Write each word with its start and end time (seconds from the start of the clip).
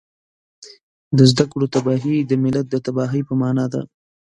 د 1.17 1.19
زده 1.31 1.45
کړو 1.51 1.65
تباهي 1.75 2.17
د 2.25 2.31
ملت 2.43 2.65
د 2.69 2.75
تباهۍ 2.85 3.21
په 3.29 3.33
مانا 3.41 3.65
ده 3.73 3.81